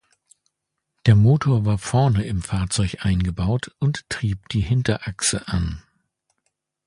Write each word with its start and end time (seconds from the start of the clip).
Der 1.05 1.13
Motor 1.15 1.63
war 1.67 1.77
vorne 1.77 2.25
im 2.25 2.41
Fahrzeug 2.41 3.05
eingebaut 3.05 3.71
und 3.77 4.09
trieb 4.09 4.49
die 4.49 4.61
Hinterachse 4.61 5.47
an. 5.47 5.83